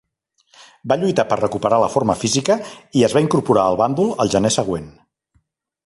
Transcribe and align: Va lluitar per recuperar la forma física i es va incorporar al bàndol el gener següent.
Va 0.91 0.95
lluitar 1.01 1.25
per 1.33 1.37
recuperar 1.41 1.79
la 1.83 1.89
forma 1.97 2.15
física 2.23 2.57
i 3.01 3.05
es 3.09 3.15
va 3.19 3.23
incorporar 3.27 3.67
al 3.67 3.79
bàndol 3.83 4.13
el 4.25 4.33
gener 4.39 4.53
següent. 4.57 4.91